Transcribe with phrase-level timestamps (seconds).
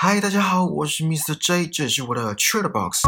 [0.00, 1.34] 嗨，大家好，我是 Mr.
[1.34, 3.02] J，这是我的 c h a t Box。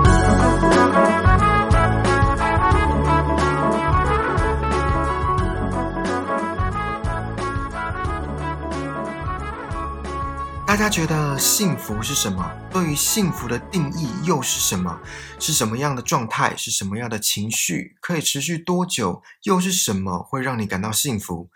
[10.66, 12.50] 大家觉得幸福是什么？
[12.72, 14.98] 对于幸福的定义又是什么？
[15.38, 16.56] 是什么样的状态？
[16.56, 17.96] 是什么样的情绪？
[18.00, 19.22] 可以持续多久？
[19.44, 21.50] 又是什么会让你感到幸福？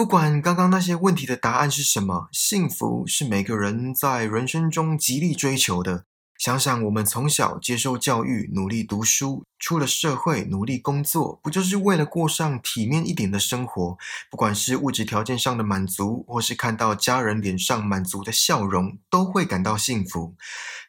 [0.00, 6.06] 不管刚刚那些问题的答案是什么，幸福是每个人在人生中极力追求的。
[6.38, 13.98] 想想我们从小接受教育，努力读书，出了社会努力工作，不就是为了过上体面一点的生活？
[14.30, 20.34] 不管是物质条件上的满足，或是看到家人脸上满足的笑容，都会感到幸福。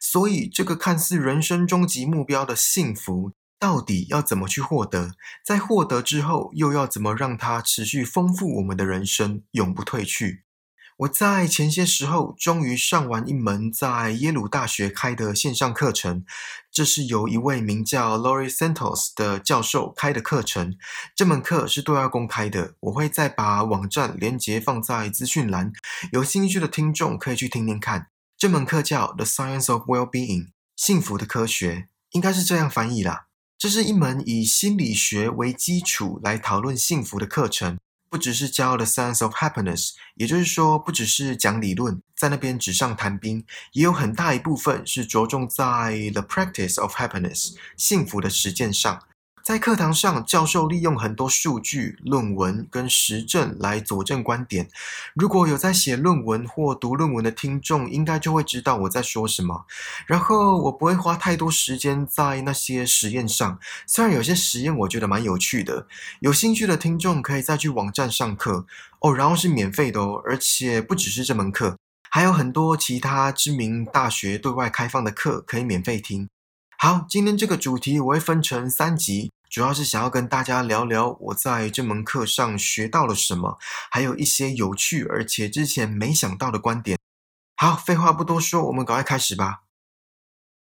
[0.00, 3.32] 所以，这个看似人生终极目标的幸福。
[3.62, 5.12] 到底要怎么去获得？
[5.44, 10.42] 在获得之后，又要怎么让它持续丰富我们的人生，永不褪去？
[10.96, 16.24] 我在前些时候终于上完一门在耶鲁大学开的线上课程，
[16.72, 20.76] 这是由一位名叫 Lori Santos 的教授开的课程。
[21.14, 25.72] 这门课是对外公开的，我会再把网站连接放在资讯栏，
[26.10, 28.08] 有兴趣的听众可以去听听看。
[28.36, 33.28] 这门课叫 The Science of Well-being，幸福的科学，应该是这样翻译啦。
[33.62, 37.78] 这是一门以心理学为基础来讨论幸福的课程，
[38.10, 49.00] 不只是教 The Science of Happiness，也就是说，不只是讲理论，在那边纸上谈兵，也有很大一部分是着重在 The Practice of Happiness，幸福的实践上。
[49.44, 54.68] 在课堂上，教授利用很多数据、论文跟实证来佐证观点。
[55.14, 59.66] 如果有在写论文或读论文的听众，应该就会知道我在说什么。
[60.06, 65.88] 然后我不会花太多时间在那些实验上，虽然有些实验我觉得蛮有趣的。
[66.20, 68.66] 有兴趣的听众可以再去网站上课
[69.00, 71.76] 哦，然后是免费的哦，而且不只是这门课，
[72.08, 76.28] 还有很多其他知名大学对外开放的课可以免费听。
[76.78, 83.58] 好，今天这个主题我会分成三集，主要是想要跟大家聊聊我在这门课上学到了什么，
[83.90, 86.98] 还有一些有趣而且之前没想到的观点。
[87.54, 89.64] 好，废话不多说，我们赶快开始吧。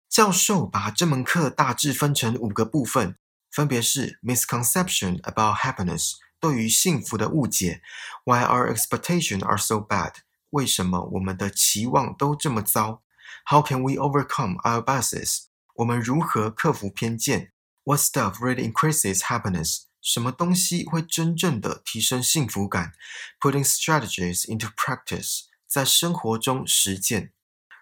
[0.09, 3.15] 教授把这门课大致分成五个部分，
[3.49, 7.81] 分别是 misconception about happiness 对于幸福的误解
[8.25, 10.15] ，why our expectations are so bad
[10.49, 13.01] 为什么我们的期望都这么糟
[13.45, 15.43] ，how can we overcome our biases
[15.75, 17.53] 我们如何克服偏见？
[17.83, 19.83] ？What stuff really increases happiness？
[20.01, 22.91] 什么东西会真正的提升幸福感
[23.39, 27.31] ？Putting strategies into practice，在生活中实践。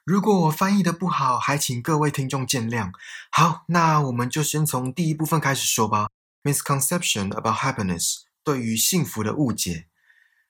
[0.03, 2.91] 如果我翻译的不好，还请各位听众见谅。
[3.31, 6.09] 好，那我们就先从第一部分开始说吧。
[6.43, 9.87] Misconception about happiness，对于幸福的误解。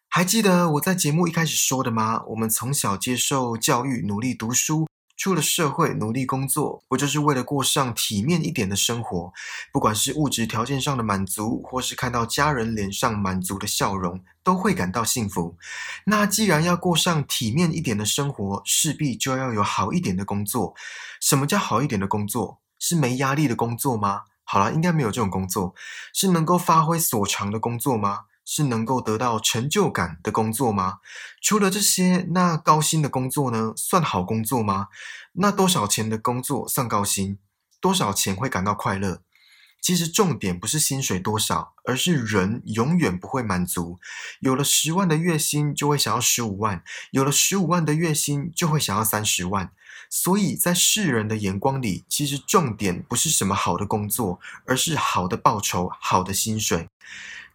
[0.08, 2.24] 还记得我在节目一开始说的吗？
[2.28, 4.88] 我们从小接受教育，努力读书。
[5.22, 9.32] 出了社会，努力工作，不就是为了过上体面一点的生活？
[9.72, 15.56] 不管是物质条件上的满足，或是看到家人脸上满足的笑容，都会感到幸福。
[16.06, 20.74] 那既然要过上体面一点的生活，势必就要有好一点的工作。
[21.20, 22.60] 什么叫好一点的工作？
[22.80, 24.24] 是没压力的工作吗？
[24.44, 25.76] 好了，应该没有这种工作。
[26.12, 28.22] 是能够发挥所长的工作吗？
[28.46, 31.00] 是能够得到成就感的工作吗？
[31.42, 33.74] 除了这些，那高薪的工作呢？
[33.76, 34.88] 算好工作吗？
[35.34, 37.38] 那多少钱的工作算高薪？
[37.80, 39.22] 多少钱会感到快乐？
[39.82, 44.00] 其实重点不是薪水多少，而是人永远不会满足。
[44.40, 49.72] 有了十万的月薪，就会想要十五万；有了十五万的月薪，就会想要三十万。
[50.08, 56.88] 所以在世人的眼光里，其实重点不是什么好的工作，而是好的报酬、好的薪水。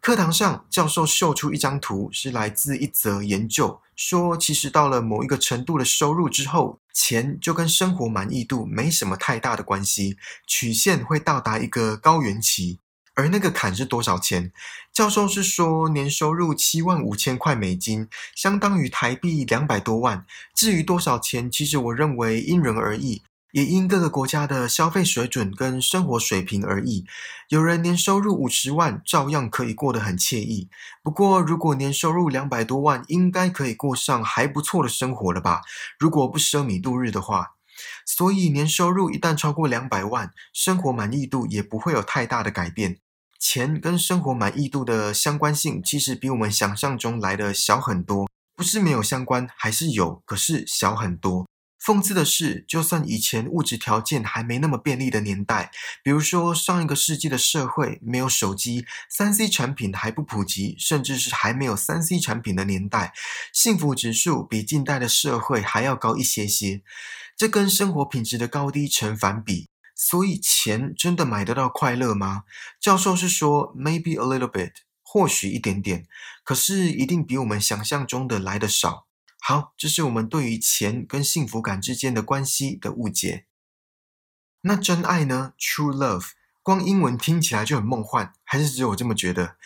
[0.06, 10.16] 课堂上，教授秀出一张图，是来自一则研究，说其实到了某一个程度的收入之后，钱就跟生活满意度没什么太大的关系，
[10.46, 12.78] 曲线会到达一个高原期。
[13.16, 14.52] 而那个坎是多少钱？
[14.92, 20.24] 教授是说年收入七万五千块美金，相当于台币两百多万。
[20.54, 23.22] 至于多少钱，其实我认为因人而异。
[23.56, 27.06] 也因各个国家的消费水准跟生活水平而异，
[27.48, 30.68] 有人年收入五十万，照样可以过得很惬意。
[31.02, 35.62] 不过，如果年收入两百多万，应该可以过上还不错的生活了吧？
[35.98, 37.54] 如果不奢靡度日的话。
[38.04, 42.98] 所以，年收入一旦超过两百万，生活满意度也不会有太大的改变。
[43.38, 48.28] 钱跟生活满意度的相关性，其实比我们想象中来的小很多。
[48.54, 51.46] 不是没有相关，还是有，可是小很多。
[51.84, 55.70] 讽刺的是，就算以前物质条件还没那么便利的年代，
[56.02, 63.12] 比如说上一个世纪的社会没有手机、三 C 产品还不普及，甚至是还没有三 C 产品的年代，
[63.52, 66.82] 幸福指数比近代的社会还要高一些些。
[67.36, 69.68] 这跟生活品质的高低成反比。
[69.98, 72.42] 所以，钱真的买得到快乐吗？
[72.78, 76.06] 教授是说，maybe a little bit，或许一点点，
[76.44, 79.05] 可是一定比我们想象中的来的少。
[79.48, 83.46] 好，这是我们对于钱跟幸福感之间的关系的误解。
[84.62, 86.30] 那真爱呢？True love，
[86.64, 89.56] 光英文听起来就很梦幻，还是只有我这么觉得？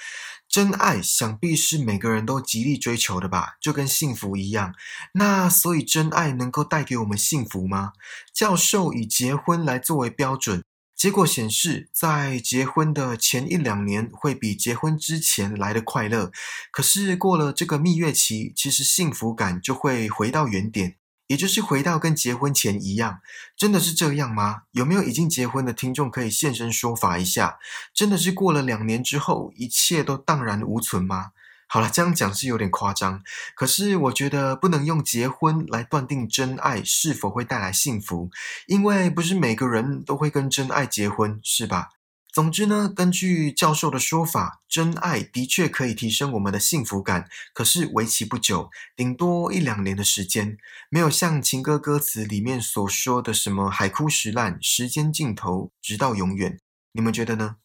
[0.47, 4.75] 真爱想必是每个人都极力追求的吧，就跟幸福一样。
[5.15, 7.95] 那所以，真爱能够带给我们幸福吗？
[8.35, 10.63] 教授以结婚来作为标准。
[11.01, 16.31] 结果显示，在结婚的前一两年会比结婚之前来的快乐。
[16.71, 20.97] 可是过了这个蜜月期，其实幸福感就会回到原点，
[21.29, 23.21] 也就是回到跟结婚前一样。
[23.57, 24.65] 真的是这样吗？
[24.73, 27.59] 有没有已经结婚的听众可以现身说法一下？
[27.95, 31.31] 真的是过了两年之后，一切都荡然无存吗？
[31.73, 33.23] 好了，这样讲是有点夸张，
[33.55, 38.29] 可是我觉得不能用结婚来断定真爱是否会带来幸福，
[38.67, 41.91] 因为不是每个人都会跟真爱结婚，是吧？
[42.33, 50.59] 总之呢，根据教授的说法，真爱的确可以提升我们的幸福感，可是为期不久，顶多一两年的时间，
[50.89, 56.59] 没有像情歌歌词里面所说的什么海枯石烂、时间尽头，直到永远。
[56.93, 57.59] 你们觉得呢？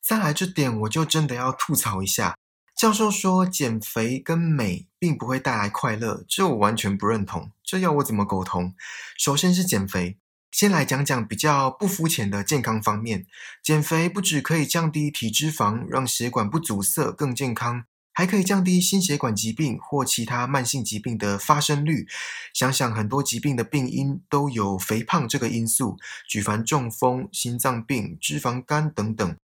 [0.00, 2.36] 再来这点，我就真的要吐槽一下。
[2.80, 7.50] 教授说，减肥跟美并不会带来快乐，这我完全不认同。
[7.62, 8.72] 这要我怎么沟通？
[9.18, 10.16] 首先是减肥，
[10.50, 13.26] 先来讲讲比较不肤浅的健康方面。
[13.62, 17.84] 减肥不只可以降低体脂肪，让血管不阻塞，更健康，
[18.14, 22.08] 还可以降低心血管疾病或其他慢性疾病的发生率。
[22.54, 29.36] 想想很多疾病的病因都有肥胖这个因素，举凡中风、心脏病、脂肪肝等等。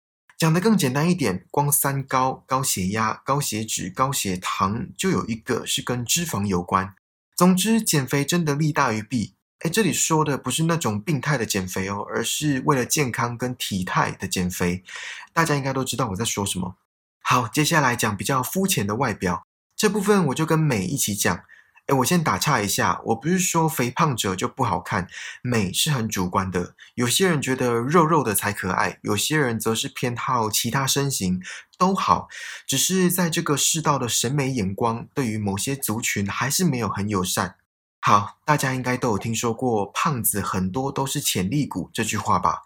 [0.45, 6.95] 讲得更简单一点，光三高、高血压、高血脂、高血糖，就有一个是跟脂肪有关。
[7.35, 9.37] 总之，减肥真的利大于弊。
[9.61, 14.85] 哎，这里说的不是那种病态的减肥哦，而是为了健康跟体态的减肥。
[15.33, 16.77] 大家应该都知道我在说什么。
[17.23, 21.43] 好，接下来讲比较肤浅的外表这部分，我就跟美一起讲。
[21.87, 25.07] 哎，我先打岔一下，我不是说肥胖者就不好看，
[25.43, 26.75] 美是很主观的。
[26.95, 31.43] 有些人觉得肉肉的才可爱，有些人则是偏好其他身形，
[31.77, 32.29] 都好。
[32.67, 37.57] 只是在这个世道的审美眼光，对于某些族群还是没有很友善。
[38.07, 42.61] 好，大家应该都有听说过“胖子很多都是潜力股”这句话吧？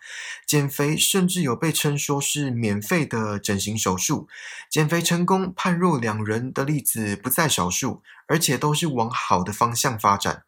[0.44, 4.26] 减肥甚至有被称说是免费的整形手术，
[4.68, 10.42] 减肥成功判若两人的例子不在少数，而且都是往好的方向发展。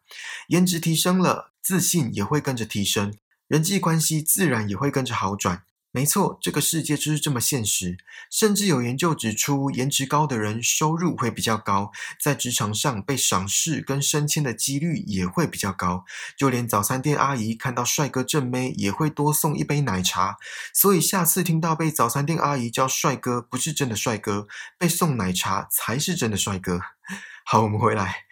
[0.49, 3.13] 颜值提升了，自信也会跟着提升，
[3.47, 5.63] 人际关系自然也会跟着好转。
[5.93, 7.97] 没错，这个世界就是这么现实。
[8.29, 16.05] 甚至有研究指出，颜值高的人收入会比较高，在职场上被赏识跟升迁的几率也会比较高。
[16.37, 20.37] 就连早餐店阿姨看到帅哥正妹，也会多送一杯奶茶。
[20.73, 24.47] 所以下次听到被早餐店阿姨叫帅哥，不是真的帅哥，
[24.77, 26.79] 被送奶茶才是真的帅哥。
[27.43, 28.23] 好，我们回来。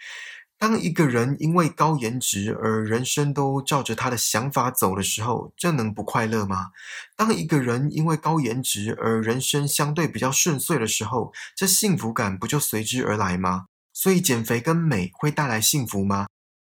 [0.60, 6.72] 当一个人因为高颜值而人生都照着他的想法走的时候，这能不快乐吗？
[7.16, 13.68] 当一个人因为高颜值而人生相对比较顺遂的时候，这幸福感不就随之而来吗？
[13.94, 16.28] 所以减肥跟美会带来幸福吗？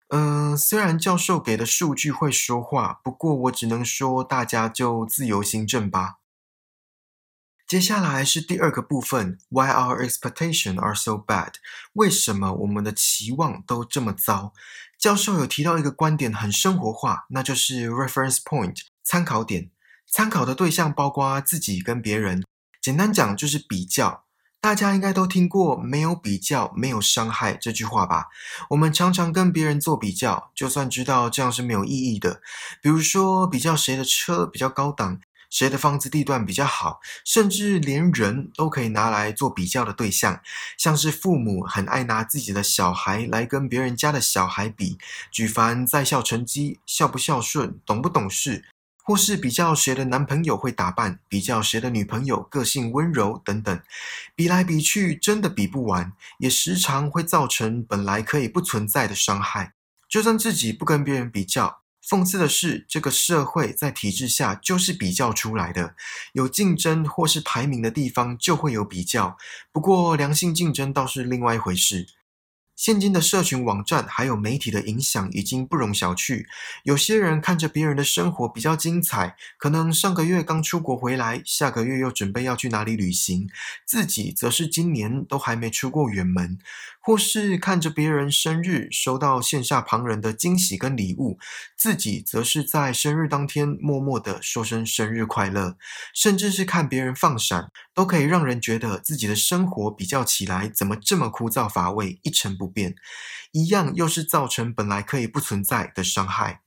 [0.10, 6.15] 嗯，虽然教授给的数据会说话，不过我只能说大家就自由行政吧。
[7.67, 11.53] 接下来是第二个部分，Why our expectations are so bad？
[11.93, 14.53] 为什么我们的期望都这么糟？
[15.00, 19.72] 教授有提到一个观点，很生活化，那就是 reference point 参考点。
[20.07, 22.43] 参考的对象包括自己跟别人。
[22.79, 24.25] 简单讲就是比较。
[24.62, 28.27] 大家应该都听过“没有比较，没有伤害”这句话吧？
[28.69, 32.41] 我们常常跟别人做比较，就算知道这样是没有意义的。
[32.81, 35.19] 比如说，比较谁的车比较高档。
[35.56, 40.42] 谁的房子地段比较好，甚至连人都可以拿来做比较的对象，
[40.78, 44.98] 像是父母很爱拿自己的小孩来跟别人家的小孩比，
[45.32, 48.66] 举凡在校成绩、孝不孝顺、懂不懂事，
[49.02, 53.82] 或是比较谁的男朋友会打扮，比较谁的女朋友个性温柔等等，
[54.36, 59.72] 比来比去真的比不完，也时常会造成本来可以不存在的伤害。
[60.10, 61.85] 就算自己不跟别人比较。
[62.08, 65.96] 讽刺的是，这个社会在体制下就是比较出来的，
[66.34, 69.38] 有竞争或是排名的地方就会有比较。
[69.72, 72.08] 不过，良性竞争倒是另外一回事。
[72.76, 76.46] 现今的社群网站还有媒体的影响已经不容小觑。
[76.84, 83.50] 有些人看着别人的生活比较精彩，可能上个月刚出国回来，下个月又准备要去哪里旅行，
[83.86, 86.60] 自己则是今年都还没出过远门。
[87.06, 91.38] 或是看着别人生日收到线下旁人的惊喜跟礼物，
[91.78, 95.78] 自己则是在生日当天默默的说声生日快乐。
[96.16, 102.96] 甚至是看别人放闪，都可以让人觉得自己的生活比较起来怎么这么枯燥乏味、一成不变，
[103.52, 106.62] 一样又是造成本来可以不存在的伤害。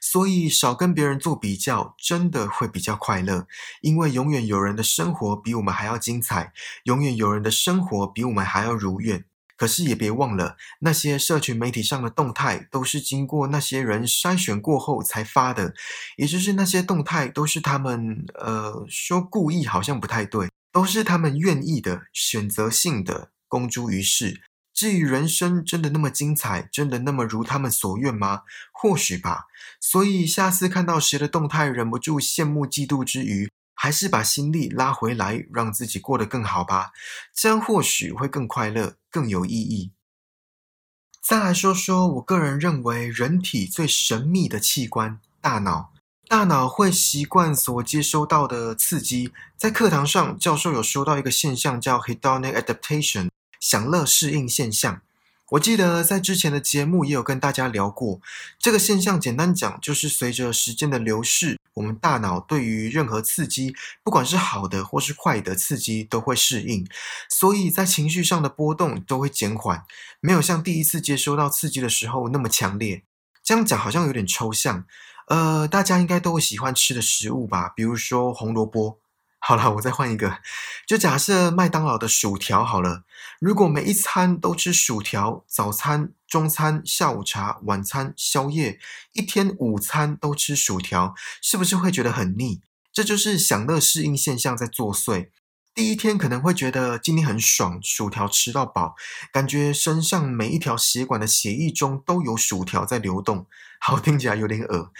[0.00, 3.46] 所以少跟别人做比较，真的会比较快乐，
[3.82, 9.26] 因为永远有人的生活比我们还要精彩，永远有人的生活比我们还要如愿。
[9.64, 15.72] 可是也别忘了，那些社群媒体上的动态都是经过那些人筛选过后才发的，
[16.18, 24.42] 也就是那些动态都是他们呃说故意好像不太对，都是他们愿意的、选择性的公诸于世。
[24.74, 28.42] 至于人生真的那么精彩，真的那么如他们所愿吗？
[28.70, 29.46] 或许吧。
[29.80, 33.48] 所以下次看到谁的动态，忍不住羡慕嫉妒之余。
[33.76, 36.92] 还是把心力拉回来，让自己过得更好吧，
[37.34, 39.92] 这样或许会更快乐、更有意义。
[41.22, 45.92] 再来说说我个人认为人体最神秘的器官——大脑。
[46.26, 49.30] 大脑会习惯所接收到的刺激。
[49.56, 53.30] 在课堂上，教授有说到一个现象，叫 hedonic adaptation，
[53.60, 55.02] 享乐适应现象。
[55.50, 58.20] 我记得在之前的节目也有跟大家聊过
[58.58, 59.20] 这个现象。
[59.20, 66.86] 简单讲，就是随着时间的流逝，我们大脑对于任何刺激，不管是好的或是坏的刺激，都会适应，
[67.28, 69.84] 所以在情绪上的波动都会减缓，
[70.20, 73.02] 没有像第一次接收到刺激的时候那么强烈。
[73.42, 74.86] 这样讲好像有点抽象，
[75.28, 78.98] 呃，大家应该都会喜欢吃的食物吧，比如说红萝卜。
[79.46, 80.38] 好了，我再换一个，
[80.86, 83.04] 就假设麦当劳的薯条好了。
[83.40, 88.78] 如果每一餐都吃薯条，早餐、中餐、下午茶、晚餐、宵夜，
[89.12, 92.60] 一天午餐都吃薯条，是不是会觉得很腻？
[92.92, 95.30] 这就是享乐适应现象在作祟。
[95.74, 98.94] 第一天可能会觉得今天很爽，薯条吃到饱，
[99.32, 103.46] 感觉身上每一条血管的血液中都有薯条在流动，
[103.80, 104.92] 好听起来有点恶。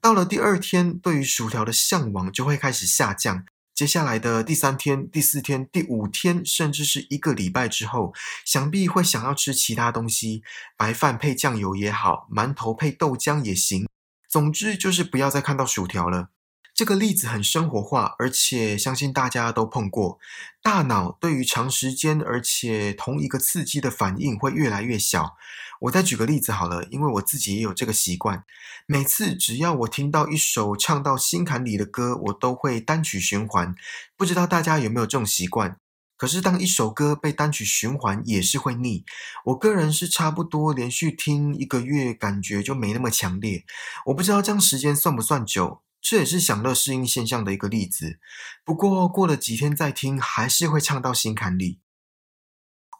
[0.00, 3.44] 到了第二天，对于薯条的向往就会开始下降。
[3.78, 8.12] 接下来的第三天、第四天、第五天，甚至是一个礼拜之后，
[8.44, 10.42] 想必会想要吃其他东西，
[10.76, 13.88] 白饭配酱油也好，馒头配豆浆也行。
[14.28, 16.30] 总之就是不要再看到薯条了。
[16.78, 20.20] 这个例子很生活化，而且相信大家都碰过。
[20.62, 25.34] 大脑对于长时间而且同一个刺激的反应会越来越小。
[25.80, 28.44] 我再举个例子好了，因为我自己也有这个习惯。
[28.86, 33.74] 每次只要我听到一首唱到心坎里的歌，我都会单曲循环。
[34.16, 35.78] 不知道大家有没有这种习惯？
[36.16, 39.04] 可是当一首歌被单曲循环，也是会腻。
[39.46, 43.64] 我个人是差不多连续听一个月，感觉就没那么强烈。
[44.06, 45.82] 我不知道这样时间算不算久。
[46.00, 48.18] 这也是享乐适应现象的一个例子。
[48.64, 51.80] 不过过了几天再听，还是会唱到心坎里。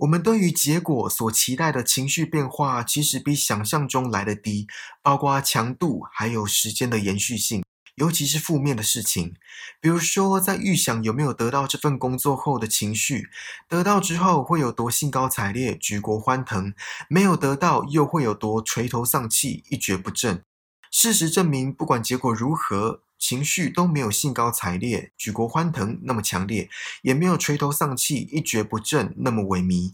[0.01, 4.67] 我们对于结果所期待的情绪变化，其实比想象中来的低，
[5.03, 7.65] 包括强度还有时间的延续性。
[7.97, 9.35] 尤其是负面的事情，
[9.81, 13.29] 比如说在预想有没有得到这份工作后的情绪，
[13.69, 16.71] 得到之后会有多兴高采烈、举国欢腾；
[17.09, 20.45] 没有得到又会有多垂头丧气、一蹶不振。
[20.91, 26.69] 事实证明，不管结果如何，情绪都没有兴高采烈、举国欢腾那么强烈，
[27.03, 29.93] 也没有垂头丧气、一蹶不振那么萎靡。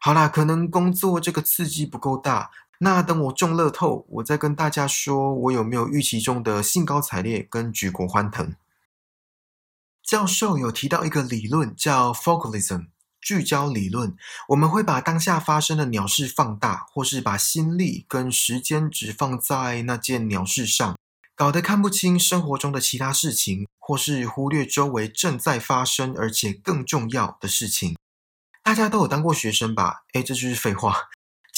[0.00, 8.54] 好啦，可能工作这个刺激不够大，那等我中乐透，我再跟大家说我有没有预期中的兴高采烈跟举国欢腾。
[10.02, 12.86] 教授有提到一个理论叫 Focalism。
[13.20, 14.16] 聚焦理论，
[14.48, 20.98] 我们会把当下发生的鸟事放大，或是把心力跟时间只放在那件鸟事上，
[21.34, 27.96] 搞得看不清生活中的其他事情，或是忽略周围正在发生而且更重要的事情。
[28.62, 30.04] 大家都有当过学生吧？
[30.12, 31.10] 诶，这就是废话。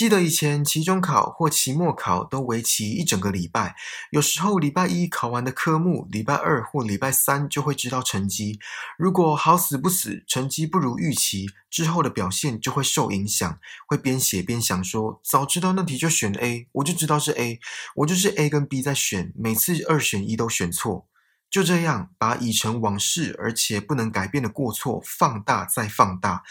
[0.02, 3.76] 记得以前期中考或期末考都为期一整个礼拜，
[4.10, 8.58] 有时候礼拜一考完的科目，礼拜二或礼拜三就会知道成绩。
[8.98, 17.60] 如果好死不死成绩不如预期，之后的表现就会受影响，会边写边想说：早知道那题就选 A，我就知道是 A，
[17.94, 21.06] 我就是 A 跟 B 在选，每次二选一都选错。
[21.52, 26.44] 就这样，把已成往事而且不能改变的过错放大再放大，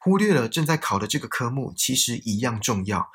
[0.00, 3.12] 忽略了正在考的这个科目其实一样重要。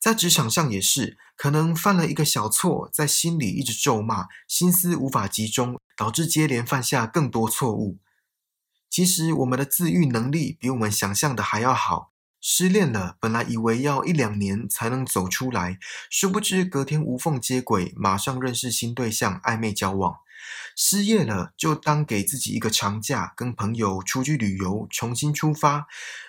[0.00, 7.98] 在职场上也是，可能犯了一个小错，在心里一直咒骂，心思无法集中，导致接连犯下更多错误。
[8.88, 12.12] 其实我们的自愈能力比我们想象的还要好。
[12.40, 20.20] 失恋了，本来以为要一两年才能走出来，殊不知隔天无缝接轨，马上认识新对象，暧昧交往。
[20.76, 25.86] 失业了，就当给自己一个长假，跟朋友出去旅游，重新出发。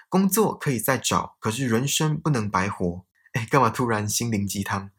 [0.09, 3.05] 工作可以再找，可是人生不能白活。
[3.33, 4.91] 哎，干嘛突然心灵鸡汤？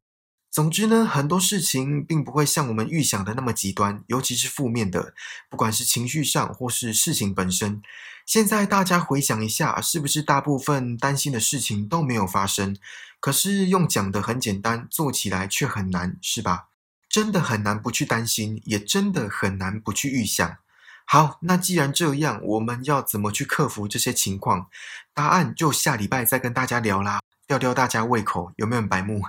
[0.51, 5.15] 总之呢，很多事情并不会像我们预想的那么极端，尤其是负面的，
[5.51, 7.81] 不管是情绪上或是事情本身。
[8.27, 12.77] 现在大家回想一下，是不是大部分担心的事情都没有发生？
[13.21, 16.69] 可是用讲的很简单，做起来却很难，是吧？
[17.09, 20.59] 真的很难不去担心，也真的很难不去预想。
[21.07, 24.69] 好，那既然这样，我们要怎么去克服这些情况？
[25.15, 29.23] 答案就下礼拜再跟大家聊啦，吊吊大家胃口，有没有白目？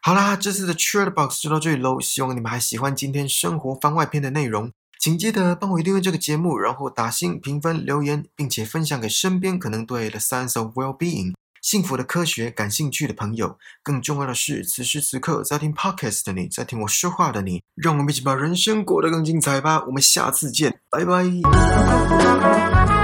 [0.00, 1.98] 好啦，这次的 c h a t Box 就到这里喽。
[1.98, 4.70] 希望你们还喜欢今天生活番外篇的内容，
[5.00, 11.34] 请记得帮我订阅这个节目，然后打星评分留言，并且分享给身边可能对 The Science of Well-being
[11.64, 13.58] 幸福的科学感兴趣的朋友。
[13.82, 19.82] 更重要的是，此时此刻在听 Podcast 的你，在听我说话的你，让我们一起把人生过得更精彩吧。
[19.86, 23.03] 我们下次见，拜拜。